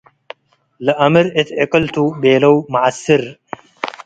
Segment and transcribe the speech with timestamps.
[0.85, 3.23] “ለአምር እት ዕቅል ቱ” ቤለው መዐስር።